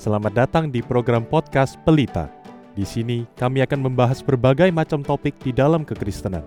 Selamat 0.00 0.32
datang 0.32 0.72
di 0.72 0.80
program 0.80 1.28
podcast 1.28 1.76
Pelita. 1.84 2.32
Di 2.72 2.88
sini 2.88 3.28
kami 3.36 3.60
akan 3.60 3.84
membahas 3.84 4.24
berbagai 4.24 4.72
macam 4.72 5.04
topik 5.04 5.36
di 5.44 5.52
dalam 5.52 5.84
kekristenan. 5.84 6.40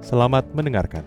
Selamat 0.00 0.48
mendengarkan. 0.56 1.04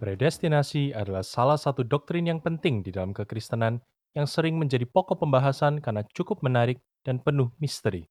Predestinasi 0.00 0.96
adalah 0.96 1.20
salah 1.20 1.60
satu 1.60 1.84
doktrin 1.84 2.24
yang 2.24 2.40
penting 2.40 2.80
di 2.80 2.96
dalam 2.96 3.12
kekristenan 3.12 3.84
yang 4.16 4.24
sering 4.24 4.56
menjadi 4.56 4.88
pokok 4.88 5.20
pembahasan 5.20 5.76
karena 5.84 6.08
cukup 6.16 6.40
menarik 6.40 6.80
dan 7.04 7.20
penuh 7.20 7.52
misteri. 7.60 8.08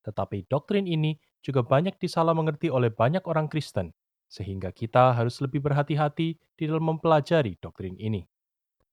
Tetapi 0.00 0.48
doktrin 0.48 0.88
ini 0.88 1.20
juga 1.44 1.60
banyak 1.60 2.00
disalah 2.00 2.32
mengerti 2.32 2.72
oleh 2.72 2.88
banyak 2.88 3.20
orang 3.28 3.52
Kristen 3.52 3.92
sehingga 4.26 4.74
kita 4.74 5.14
harus 5.14 5.38
lebih 5.38 5.62
berhati-hati 5.62 6.36
di 6.36 6.64
dalam 6.66 6.94
mempelajari 6.94 7.58
doktrin 7.62 7.94
ini. 7.96 8.26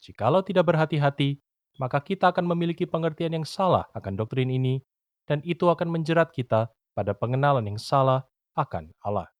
Jikalau 0.03 0.45
tidak 0.45 0.69
berhati-hati, 0.69 1.41
maka 1.81 1.97
kita 2.03 2.29
akan 2.29 2.45
memiliki 2.45 2.85
pengertian 2.85 3.33
yang 3.33 3.47
salah 3.47 3.89
akan 3.97 4.13
doktrin 4.19 4.51
ini, 4.53 4.83
dan 5.25 5.41
itu 5.47 5.71
akan 5.71 5.89
menjerat 5.89 6.29
kita 6.35 6.69
pada 6.93 7.11
pengenalan 7.17 7.65
yang 7.65 7.79
salah 7.79 8.27
akan 8.53 8.93
Allah. 9.01 9.31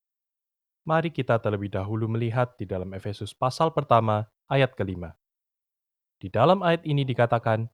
Mari 0.83 1.13
kita 1.13 1.39
terlebih 1.39 1.71
dahulu 1.71 2.09
melihat 2.11 2.57
di 2.59 2.67
dalam 2.67 2.91
Efesus 2.91 3.31
pasal 3.31 3.71
pertama 3.71 4.27
ayat 4.51 4.75
kelima. 4.75 5.15
Di 6.19 6.27
dalam 6.27 6.59
ayat 6.63 6.83
ini 6.83 7.07
dikatakan, 7.07 7.67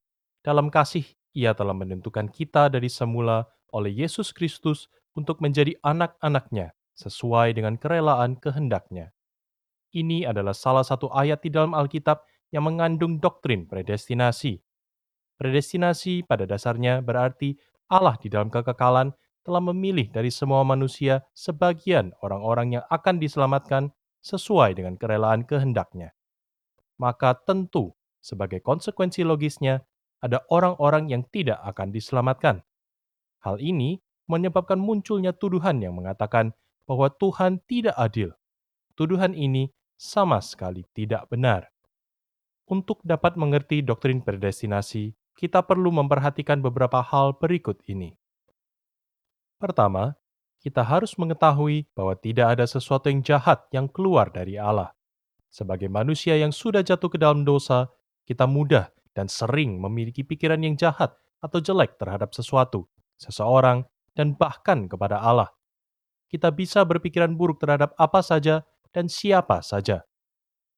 dalam 0.45 0.69
kasih 0.69 1.05
ia 1.33 1.53
telah 1.53 1.73
menentukan 1.73 2.27
kita 2.29 2.69
dari 2.69 2.89
semula 2.89 3.45
oleh 3.69 3.93
Yesus 3.93 4.33
Kristus 4.33 4.89
untuk 5.13 5.41
menjadi 5.41 5.77
anak-anaknya 5.85 6.73
sesuai 6.99 7.55
dengan 7.55 7.79
kerelaan 7.79 8.35
kehendaknya. 8.35 9.15
Ini 9.95 10.27
adalah 10.27 10.51
salah 10.51 10.83
satu 10.83 11.07
ayat 11.15 11.39
di 11.39 11.49
dalam 11.49 11.71
Alkitab 11.71 12.27
yang 12.51 12.67
mengandung 12.67 13.23
doktrin 13.23 13.63
predestinasi. 13.65 14.59
Predestinasi 15.39 16.27
pada 16.27 16.43
dasarnya 16.43 16.99
berarti 16.99 17.55
Allah 17.87 18.19
di 18.19 18.27
dalam 18.27 18.51
kekekalan 18.51 19.15
telah 19.47 19.63
memilih 19.63 20.11
dari 20.11 20.29
semua 20.29 20.61
manusia 20.67 21.23
sebagian 21.31 22.11
orang-orang 22.19 22.77
yang 22.77 22.85
akan 22.91 23.17
diselamatkan 23.17 23.89
sesuai 24.19 24.75
dengan 24.75 24.99
kerelaan 24.99 25.47
kehendaknya. 25.47 26.11
Maka 26.99 27.39
tentu, 27.47 27.95
sebagai 28.19 28.59
konsekuensi 28.59 29.23
logisnya, 29.23 29.79
ada 30.19 30.43
orang-orang 30.51 31.07
yang 31.07 31.23
tidak 31.31 31.63
akan 31.63 31.95
diselamatkan. 31.95 32.61
Hal 33.39 33.63
ini 33.63 34.03
menyebabkan 34.27 34.77
munculnya 34.77 35.31
tuduhan 35.31 35.79
yang 35.79 35.95
mengatakan 35.95 36.51
bahwa 36.89 37.13
Tuhan 37.13 37.61
tidak 37.69 37.93
adil. 37.93 38.33
Tuduhan 38.97 39.37
ini 39.37 39.69
sama 39.93 40.41
sekali 40.41 40.81
tidak 40.97 41.29
benar. 41.29 41.69
Untuk 42.65 42.97
dapat 43.05 43.37
mengerti 43.37 43.85
doktrin 43.85 44.25
predestinasi, 44.25 45.13
kita 45.37 45.61
perlu 45.61 45.93
memperhatikan 45.93 46.65
beberapa 46.65 47.05
hal 47.05 47.37
berikut 47.37 47.77
ini. 47.85 48.17
Pertama, 49.61 50.17
kita 50.57 50.81
harus 50.81 51.13
mengetahui 51.13 51.85
bahwa 51.93 52.17
tidak 52.17 52.57
ada 52.57 52.65
sesuatu 52.65 53.07
yang 53.07 53.21
jahat 53.21 53.69
yang 53.69 53.85
keluar 53.85 54.33
dari 54.33 54.57
Allah. 54.57 54.89
Sebagai 55.49 55.87
manusia 55.93 56.37
yang 56.41 56.49
sudah 56.49 56.81
jatuh 56.81 57.09
ke 57.09 57.17
dalam 57.21 57.45
dosa, 57.45 57.89
kita 58.25 58.49
mudah 58.49 58.89
dan 59.13 59.29
sering 59.29 59.77
memiliki 59.77 60.25
pikiran 60.25 60.61
yang 60.61 60.73
jahat 60.73 61.13
atau 61.41 61.57
jelek 61.61 61.97
terhadap 61.97 62.33
sesuatu, 62.35 62.85
seseorang, 63.17 63.85
dan 64.13 64.35
bahkan 64.35 64.85
kepada 64.85 65.17
Allah 65.17 65.49
kita 66.29 66.53
bisa 66.53 66.85
berpikiran 66.85 67.33
buruk 67.33 67.57
terhadap 67.57 67.97
apa 67.97 68.21
saja 68.21 68.61
dan 68.93 69.09
siapa 69.09 69.65
saja. 69.65 70.05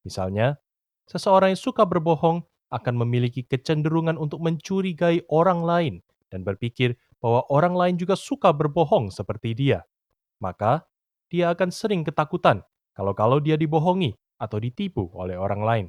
Misalnya, 0.08 0.58
seseorang 1.06 1.54
yang 1.54 1.62
suka 1.62 1.84
berbohong 1.84 2.42
akan 2.72 2.96
memiliki 3.04 3.44
kecenderungan 3.44 4.16
untuk 4.16 4.40
mencurigai 4.40 5.28
orang 5.28 5.62
lain 5.62 5.94
dan 6.32 6.48
berpikir 6.48 6.96
bahwa 7.20 7.44
orang 7.52 7.76
lain 7.76 7.96
juga 8.00 8.16
suka 8.16 8.56
berbohong 8.56 9.12
seperti 9.12 9.54
dia. 9.54 9.84
Maka, 10.40 10.88
dia 11.28 11.52
akan 11.54 11.70
sering 11.70 12.02
ketakutan 12.02 12.64
kalau-kalau 12.96 13.44
dia 13.44 13.60
dibohongi 13.60 14.16
atau 14.42 14.58
ditipu 14.58 15.12
oleh 15.14 15.38
orang 15.38 15.62
lain. 15.62 15.86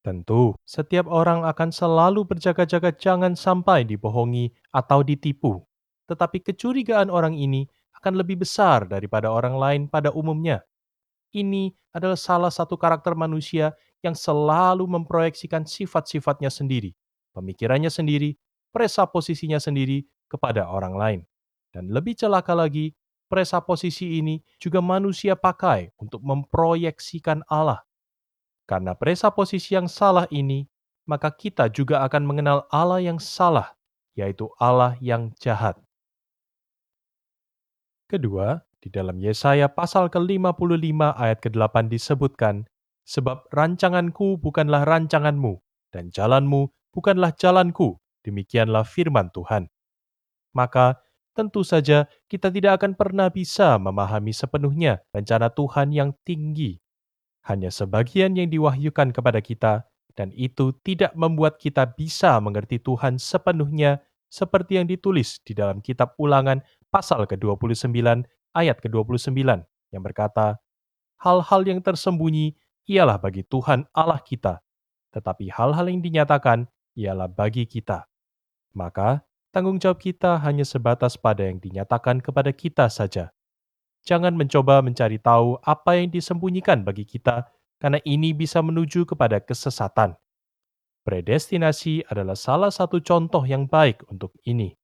Tentu, 0.00 0.56
setiap 0.64 1.04
orang 1.12 1.44
akan 1.44 1.68
selalu 1.68 2.24
berjaga-jaga 2.24 2.96
jangan 2.96 3.36
sampai 3.36 3.84
dibohongi 3.84 4.48
atau 4.72 5.04
ditipu. 5.04 5.60
Tetapi 6.08 6.40
kecurigaan 6.40 7.12
orang 7.12 7.36
ini 7.36 7.68
akan 8.00 8.16
lebih 8.16 8.40
besar 8.40 8.88
daripada 8.88 9.28
orang 9.28 9.54
lain 9.60 9.80
pada 9.84 10.08
umumnya. 10.16 10.64
Ini 11.36 11.70
adalah 11.92 12.16
salah 12.16 12.50
satu 12.50 12.74
karakter 12.80 13.12
manusia 13.12 13.76
yang 14.00 14.16
selalu 14.16 14.88
memproyeksikan 14.88 15.68
sifat-sifatnya 15.68 16.48
sendiri, 16.48 16.96
pemikirannya 17.36 17.92
sendiri, 17.92 18.34
presaposisinya 18.72 19.60
sendiri 19.60 20.08
kepada 20.26 20.66
orang 20.66 20.94
lain. 20.96 21.20
Dan 21.70 21.92
lebih 21.92 22.18
celaka 22.18 22.56
lagi, 22.56 22.96
presaposisi 23.30 24.18
ini 24.18 24.42
juga 24.58 24.82
manusia 24.82 25.38
pakai 25.38 25.94
untuk 26.00 26.24
memproyeksikan 26.24 27.46
Allah. 27.46 27.84
Karena 28.66 28.96
presaposisi 28.96 29.76
yang 29.76 29.86
salah 29.86 30.26
ini, 30.32 30.66
maka 31.06 31.30
kita 31.30 31.70
juga 31.70 32.02
akan 32.06 32.22
mengenal 32.26 32.66
Allah 32.72 33.02
yang 33.02 33.18
salah, 33.22 33.74
yaitu 34.16 34.50
Allah 34.58 34.98
yang 35.02 35.30
jahat. 35.38 35.78
Kedua, 38.10 38.58
di 38.82 38.90
dalam 38.90 39.22
Yesaya 39.22 39.70
pasal 39.70 40.10
ke-55 40.10 41.14
ayat 41.14 41.38
ke-8 41.46 41.86
disebutkan, 41.86 42.66
Sebab 43.06 43.46
rancanganku 43.54 44.34
bukanlah 44.34 44.82
rancanganmu, 44.82 45.62
dan 45.94 46.10
jalanmu 46.10 46.74
bukanlah 46.90 47.30
jalanku, 47.38 48.02
demikianlah 48.26 48.82
firman 48.82 49.30
Tuhan. 49.30 49.70
Maka, 50.58 50.98
tentu 51.38 51.62
saja 51.62 52.10
kita 52.26 52.50
tidak 52.50 52.82
akan 52.82 52.98
pernah 52.98 53.30
bisa 53.30 53.78
memahami 53.78 54.34
sepenuhnya 54.34 55.06
rencana 55.14 55.46
Tuhan 55.54 55.94
yang 55.94 56.10
tinggi. 56.26 56.82
Hanya 57.46 57.70
sebagian 57.70 58.34
yang 58.34 58.50
diwahyukan 58.50 59.14
kepada 59.14 59.38
kita, 59.38 59.86
dan 60.18 60.34
itu 60.34 60.74
tidak 60.82 61.14
membuat 61.14 61.62
kita 61.62 61.86
bisa 61.94 62.42
mengerti 62.42 62.82
Tuhan 62.82 63.22
sepenuhnya 63.22 64.02
seperti 64.30 64.82
yang 64.82 64.86
ditulis 64.90 65.42
di 65.46 65.54
dalam 65.54 65.78
kitab 65.78 66.14
ulangan 66.18 66.62
pasal 66.90 67.24
ke-29 67.30 67.94
ayat 68.54 68.76
ke-29 68.82 69.38
yang 69.94 70.02
berkata, 70.02 70.58
Hal-hal 71.20 71.62
yang 71.68 71.80
tersembunyi 71.84 72.56
ialah 72.88 73.20
bagi 73.20 73.44
Tuhan 73.44 73.86
Allah 73.94 74.18
kita, 74.18 74.64
tetapi 75.12 75.52
hal-hal 75.52 75.86
yang 75.86 76.00
dinyatakan 76.00 76.66
ialah 76.96 77.28
bagi 77.28 77.68
kita. 77.68 78.08
Maka, 78.72 79.22
tanggung 79.52 79.76
jawab 79.76 80.00
kita 80.00 80.40
hanya 80.40 80.64
sebatas 80.64 81.20
pada 81.20 81.44
yang 81.44 81.60
dinyatakan 81.60 82.24
kepada 82.24 82.50
kita 82.56 82.88
saja. 82.88 83.30
Jangan 84.00 84.32
mencoba 84.32 84.80
mencari 84.80 85.20
tahu 85.20 85.60
apa 85.60 86.00
yang 86.00 86.08
disembunyikan 86.08 86.88
bagi 86.88 87.04
kita, 87.04 87.44
karena 87.76 88.00
ini 88.08 88.32
bisa 88.32 88.64
menuju 88.64 89.04
kepada 89.04 89.44
kesesatan. 89.44 90.16
Predestinasi 91.04 92.08
adalah 92.08 92.36
salah 92.36 92.72
satu 92.72 93.00
contoh 93.04 93.44
yang 93.44 93.68
baik 93.68 94.04
untuk 94.08 94.32
ini. 94.48 94.79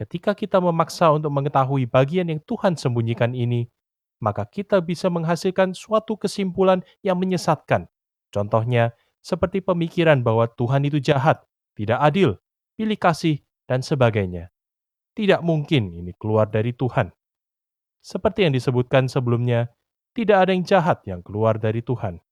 Ketika 0.00 0.32
kita 0.32 0.56
memaksa 0.64 1.12
untuk 1.12 1.28
mengetahui 1.28 1.84
bagian 1.84 2.32
yang 2.32 2.40
Tuhan 2.48 2.72
sembunyikan 2.72 3.36
ini, 3.36 3.68
maka 4.16 4.48
kita 4.48 4.80
bisa 4.80 5.12
menghasilkan 5.12 5.76
suatu 5.76 6.16
kesimpulan 6.16 6.80
yang 7.04 7.20
menyesatkan. 7.20 7.84
Contohnya, 8.32 8.96
seperti 9.20 9.60
pemikiran 9.60 10.24
bahwa 10.24 10.48
Tuhan 10.48 10.88
itu 10.88 11.04
jahat, 11.04 11.44
tidak 11.76 12.00
adil, 12.00 12.40
pilih 12.80 12.96
kasih, 12.96 13.44
dan 13.68 13.84
sebagainya. 13.84 14.48
Tidak 15.12 15.44
mungkin 15.44 15.92
ini 15.92 16.16
keluar 16.16 16.48
dari 16.48 16.72
Tuhan. 16.72 17.12
Seperti 18.00 18.48
yang 18.48 18.56
disebutkan 18.56 19.04
sebelumnya, 19.04 19.68
tidak 20.16 20.48
ada 20.48 20.56
yang 20.56 20.64
jahat 20.64 21.04
yang 21.04 21.20
keluar 21.20 21.60
dari 21.60 21.84
Tuhan. 21.84 22.24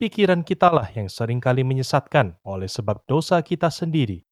Pikiran 0.00 0.40
kitalah 0.40 0.88
yang 0.96 1.12
sering 1.12 1.36
kali 1.36 1.68
menyesatkan 1.68 2.40
oleh 2.48 2.66
sebab 2.66 3.04
dosa 3.04 3.44
kita 3.44 3.68
sendiri. 3.68 4.24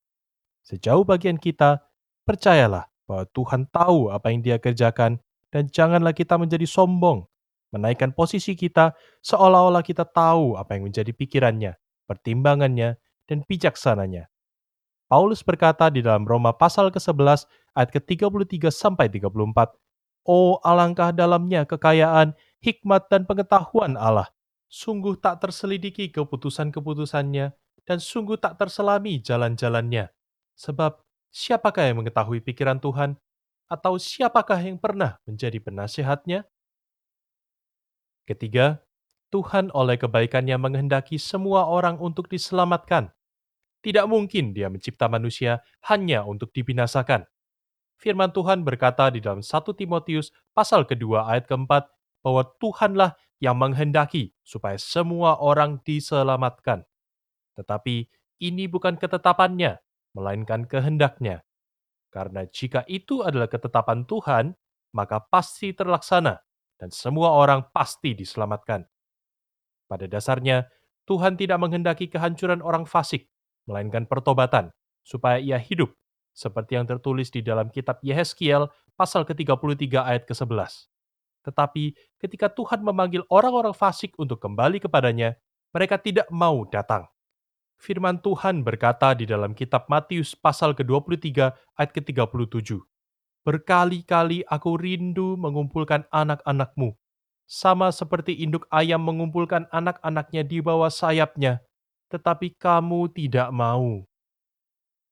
Sejauh 0.65 1.05
bagian 1.05 1.37
kita, 1.37 1.92
Percayalah 2.23 2.87
bahwa 3.07 3.25
Tuhan 3.35 3.67
tahu 3.69 4.09
apa 4.15 4.31
yang 4.31 4.41
dia 4.41 4.57
kerjakan 4.63 5.19
dan 5.51 5.69
janganlah 5.69 6.15
kita 6.15 6.39
menjadi 6.39 6.65
sombong, 6.65 7.27
menaikkan 7.75 8.15
posisi 8.15 8.55
kita 8.55 8.95
seolah-olah 9.21 9.83
kita 9.83 10.07
tahu 10.07 10.55
apa 10.55 10.79
yang 10.79 10.87
menjadi 10.87 11.11
pikirannya, 11.11 11.77
pertimbangannya, 12.07 12.97
dan 13.27 13.43
bijaksananya. 13.45 14.33
Paulus 15.13 15.45
berkata 15.45 15.93
di 15.93 16.01
dalam 16.01 16.25
Roma 16.25 16.57
pasal 16.57 16.89
ke-11 16.89 17.45
ayat 17.77 17.91
ke-33 17.93 18.73
sampai 18.73 19.13
34, 19.13 19.77
Oh 20.25 20.63
alangkah 20.63 21.11
dalamnya 21.11 21.67
kekayaan, 21.67 22.39
hikmat 22.63 23.11
dan 23.11 23.27
pengetahuan 23.27 23.99
Allah. 23.99 24.31
Sungguh 24.73 25.19
tak 25.21 25.45
terselidiki 25.45 26.09
keputusan-keputusannya 26.15 27.53
dan 27.85 27.99
sungguh 27.99 28.39
tak 28.41 28.57
terselami 28.57 29.21
jalan-jalannya. 29.21 30.09
Sebab 30.57 31.02
siapakah 31.33 31.91
yang 31.91 32.05
mengetahui 32.05 32.45
pikiran 32.45 32.79
Tuhan? 32.79 33.19
Atau 33.73 33.97
siapakah 33.97 34.61
yang 34.61 34.77
pernah 34.77 35.17
menjadi 35.25 35.57
penasihatnya? 35.57 36.45
Ketiga, 38.29 38.85
Tuhan 39.33 39.73
oleh 39.73 39.97
kebaikannya 39.97 40.61
menghendaki 40.61 41.17
semua 41.17 41.65
orang 41.67 41.97
untuk 41.97 42.29
diselamatkan. 42.29 43.11
Tidak 43.83 44.07
mungkin 44.07 44.53
dia 44.53 44.69
mencipta 44.69 45.09
manusia 45.09 45.65
hanya 45.89 46.23
untuk 46.23 46.53
dibinasakan. 46.55 47.27
Firman 47.99 48.31
Tuhan 48.31 48.63
berkata 48.63 49.09
di 49.11 49.19
dalam 49.19 49.41
1 49.43 49.75
Timotius 49.75 50.31
pasal 50.53 50.85
kedua 50.85 51.27
ayat 51.33 51.49
keempat 51.49 51.89
bahwa 52.23 52.47
Tuhanlah 52.61 53.19
yang 53.43 53.59
menghendaki 53.59 54.31
supaya 54.47 54.79
semua 54.79 55.35
orang 55.43 55.83
diselamatkan. 55.83 56.87
Tetapi 57.59 58.07
ini 58.39 58.71
bukan 58.71 58.95
ketetapannya, 58.95 59.83
melainkan 60.17 60.69
kehendaknya. 60.69 61.45
Karena 62.13 62.45
jika 62.49 62.85
itu 62.89 63.25
adalah 63.25 63.49
ketetapan 63.49 64.05
Tuhan, 64.05 64.53
maka 64.93 65.25
pasti 65.25 65.73
terlaksana 65.73 66.37
dan 66.77 66.91
semua 66.93 67.33
orang 67.33 67.65
pasti 67.73 68.13
diselamatkan. 68.13 68.85
Pada 69.89 70.05
dasarnya, 70.09 70.69
Tuhan 71.09 71.37
tidak 71.37 71.59
menghendaki 71.61 72.09
kehancuran 72.09 72.61
orang 72.65 72.85
fasik, 72.85 73.29
melainkan 73.69 74.05
pertobatan, 74.09 74.71
supaya 75.05 75.39
ia 75.41 75.61
hidup, 75.61 75.93
seperti 76.33 76.81
yang 76.81 76.89
tertulis 76.89 77.29
di 77.29 77.45
dalam 77.45 77.69
kitab 77.69 78.01
Yehezkiel 78.01 78.69
pasal 78.97 79.29
ke-33 79.29 79.95
ayat 80.01 80.25
ke-11. 80.25 80.89
Tetapi 81.43 81.85
ketika 82.23 82.49
Tuhan 82.49 82.81
memanggil 82.87 83.27
orang-orang 83.29 83.75
fasik 83.75 84.15
untuk 84.17 84.39
kembali 84.39 84.79
kepadanya, 84.79 85.37
mereka 85.75 85.99
tidak 85.99 86.31
mau 86.31 86.65
datang. 86.69 87.12
Firman 87.83 88.23
Tuhan 88.23 88.63
berkata 88.63 89.11
di 89.11 89.27
dalam 89.27 89.59
kitab 89.59 89.91
Matius 89.91 90.39
pasal 90.39 90.71
ke-23 90.79 91.51
ayat 91.51 91.91
ke-37. 91.91 92.79
Berkali-kali 93.43 94.47
aku 94.47 94.79
rindu 94.79 95.35
mengumpulkan 95.35 96.07
anak-anakmu, 96.15 96.95
sama 97.43 97.91
seperti 97.91 98.39
induk 98.39 98.71
ayam 98.71 99.03
mengumpulkan 99.03 99.67
anak-anaknya 99.75 100.47
di 100.47 100.63
bawah 100.63 100.95
sayapnya, 100.95 101.59
tetapi 102.07 102.55
kamu 102.55 103.11
tidak 103.19 103.51
mau. 103.51 104.07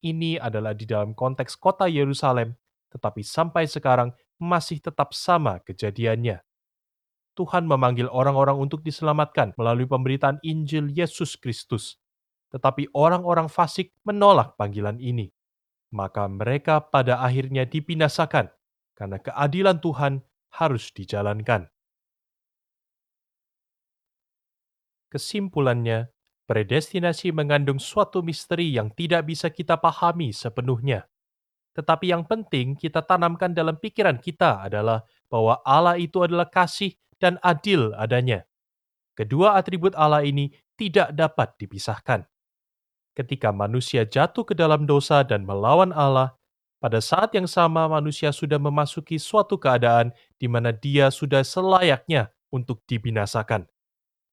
Ini 0.06 0.38
adalah 0.38 0.70
di 0.70 0.86
dalam 0.86 1.10
konteks 1.10 1.58
kota 1.58 1.90
Yerusalem, 1.90 2.54
tetapi 2.94 3.26
sampai 3.26 3.66
sekarang 3.66 4.14
masih 4.38 4.78
tetap 4.78 5.10
sama 5.10 5.58
kejadiannya. 5.66 6.38
Tuhan 7.34 7.66
memanggil 7.66 8.06
orang-orang 8.06 8.62
untuk 8.62 8.86
diselamatkan 8.86 9.58
melalui 9.58 9.90
pemberitaan 9.90 10.38
Injil 10.46 10.86
Yesus 10.94 11.34
Kristus 11.34 11.98
tetapi 12.50 12.90
orang-orang 12.92 13.46
fasik 13.46 13.94
menolak 14.02 14.58
panggilan 14.58 14.98
ini. 14.98 15.30
Maka 15.90 16.26
mereka 16.30 16.82
pada 16.82 17.22
akhirnya 17.22 17.66
dibinasakan, 17.66 18.50
karena 18.94 19.18
keadilan 19.18 19.78
Tuhan 19.82 20.22
harus 20.54 20.90
dijalankan. 20.94 21.66
Kesimpulannya, 25.10 26.14
predestinasi 26.46 27.34
mengandung 27.34 27.82
suatu 27.82 28.22
misteri 28.22 28.70
yang 28.70 28.94
tidak 28.94 29.26
bisa 29.26 29.50
kita 29.50 29.78
pahami 29.78 30.30
sepenuhnya. 30.30 31.06
Tetapi 31.74 32.10
yang 32.10 32.26
penting 32.26 32.78
kita 32.78 33.02
tanamkan 33.02 33.50
dalam 33.54 33.78
pikiran 33.78 34.18
kita 34.18 34.66
adalah 34.66 35.02
bahwa 35.30 35.58
Allah 35.66 35.98
itu 35.98 36.22
adalah 36.22 36.46
kasih 36.46 36.94
dan 37.18 37.38
adil 37.42 37.94
adanya. 37.94 38.46
Kedua 39.14 39.58
atribut 39.58 39.94
Allah 39.98 40.22
ini 40.22 40.50
tidak 40.78 41.14
dapat 41.14 41.58
dipisahkan 41.58 42.26
ketika 43.20 43.52
manusia 43.52 44.08
jatuh 44.08 44.48
ke 44.48 44.56
dalam 44.56 44.88
dosa 44.88 45.20
dan 45.20 45.44
melawan 45.44 45.92
Allah, 45.92 46.32
pada 46.80 47.04
saat 47.04 47.36
yang 47.36 47.44
sama 47.44 47.84
manusia 47.92 48.32
sudah 48.32 48.56
memasuki 48.56 49.20
suatu 49.20 49.60
keadaan 49.60 50.16
di 50.40 50.48
mana 50.48 50.72
dia 50.72 51.12
sudah 51.12 51.44
selayaknya 51.44 52.32
untuk 52.48 52.80
dibinasakan. 52.88 53.68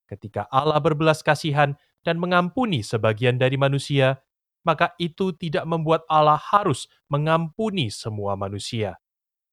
Ketika 0.08 0.48
Allah 0.48 0.80
berbelas 0.80 1.20
kasihan 1.20 1.76
dan 2.00 2.16
mengampuni 2.16 2.80
sebagian 2.80 3.36
dari 3.36 3.60
manusia, 3.60 4.24
maka 4.64 4.96
itu 4.96 5.36
tidak 5.36 5.68
membuat 5.68 6.08
Allah 6.08 6.40
harus 6.40 6.88
mengampuni 7.12 7.92
semua 7.92 8.32
manusia. 8.40 8.96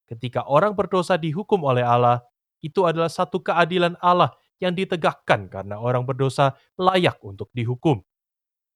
Ketika 0.08 0.48
orang 0.48 0.72
berdosa 0.72 1.20
dihukum 1.20 1.68
oleh 1.68 1.84
Allah, 1.84 2.24
itu 2.64 2.88
adalah 2.88 3.12
satu 3.12 3.44
keadilan 3.44 4.00
Allah 4.00 4.32
yang 4.64 4.72
ditegakkan 4.72 5.52
karena 5.52 5.76
orang 5.76 6.08
berdosa 6.08 6.56
layak 6.80 7.20
untuk 7.20 7.52
dihukum. 7.52 8.00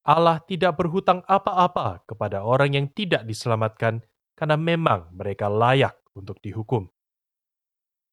Allah 0.00 0.40
tidak 0.48 0.80
berhutang 0.80 1.20
apa-apa 1.28 2.00
kepada 2.08 2.40
orang 2.40 2.72
yang 2.72 2.86
tidak 2.88 3.28
diselamatkan 3.28 4.00
karena 4.32 4.56
memang 4.56 5.12
mereka 5.12 5.52
layak 5.52 5.92
untuk 6.16 6.40
dihukum. 6.40 6.88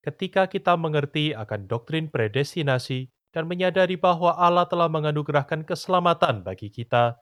Ketika 0.04 0.52
kita 0.52 0.76
mengerti 0.76 1.32
akan 1.32 1.68
doktrin 1.68 2.12
predestinasi 2.12 3.08
dan 3.32 3.48
menyadari 3.48 3.96
bahwa 3.96 4.36
Allah 4.36 4.68
telah 4.68 4.92
menganugerahkan 4.92 5.64
keselamatan 5.64 6.44
bagi 6.44 6.68
kita, 6.72 7.20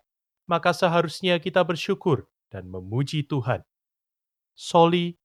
maka 0.50 0.74
seharusnya 0.74 1.38
kita 1.42 1.62
bersyukur 1.66 2.30
dan 2.50 2.70
memuji 2.70 3.26
Tuhan. 3.26 3.62
Soli 4.54 5.18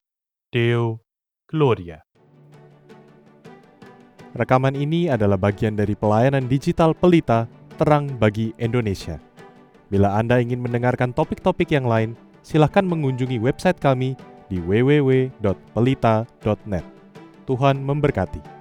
Deo 0.52 1.04
Gloria. 1.48 2.04
Rekaman 4.30 4.76
ini 4.76 5.10
adalah 5.10 5.36
bagian 5.36 5.74
dari 5.74 5.96
pelayanan 5.98 6.46
digital 6.46 6.94
Pelita 6.94 7.50
Terang 7.76 8.20
bagi 8.20 8.52
Indonesia. 8.60 9.29
Bila 9.90 10.14
Anda 10.14 10.38
ingin 10.38 10.62
mendengarkan 10.62 11.10
topik-topik 11.10 11.74
yang 11.74 11.90
lain, 11.90 12.14
silakan 12.46 12.86
mengunjungi 12.86 13.42
website 13.42 13.82
kami 13.82 14.14
di 14.46 14.62
www.pelita.net. 14.62 16.86
Tuhan 17.50 17.82
memberkati. 17.82 18.59